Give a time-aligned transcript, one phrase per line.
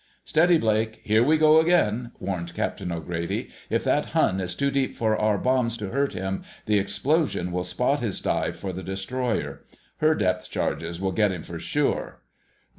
[0.25, 3.51] "Steady, Blake—here we go again!" warned Captain O'Grady.
[3.69, 7.63] "If that Hun is too deep for our bombs to hurt him, the explosion will
[7.63, 9.63] spot his dive for the destroyer.
[9.97, 12.23] Her depth charges will get him for sure."